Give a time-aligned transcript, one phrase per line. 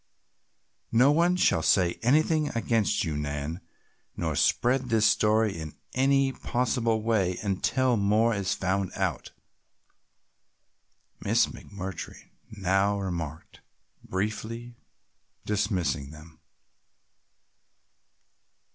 [0.91, 3.61] "No one shall say anything against you, Nan,
[4.17, 9.29] nor spread this story in any possible way until more is found out,"
[11.19, 13.61] Miss McMurtry now remarked,
[14.03, 14.75] briefly
[15.45, 16.39] dismissing them.